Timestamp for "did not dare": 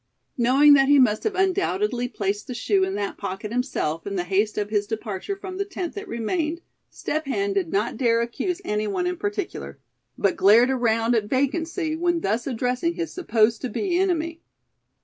7.53-8.19